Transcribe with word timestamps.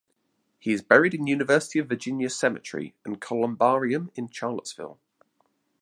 He 0.57 0.71
is 0.71 0.81
buried 0.81 1.13
in 1.13 1.27
University 1.27 1.77
of 1.77 1.87
Virginia 1.87 2.31
Cemetery 2.31 2.95
and 3.05 3.21
Columbarium 3.21 4.09
in 4.15 4.31
Charlottesville. 4.31 4.97